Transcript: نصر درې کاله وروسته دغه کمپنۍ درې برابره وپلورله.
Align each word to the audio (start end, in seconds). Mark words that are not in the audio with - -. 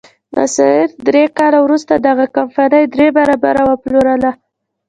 نصر 0.35 0.83
درې 1.07 1.23
کاله 1.37 1.59
وروسته 1.65 1.93
دغه 2.07 2.25
کمپنۍ 2.37 2.83
درې 2.93 3.07
برابره 3.17 3.61
وپلورله. 3.67 4.31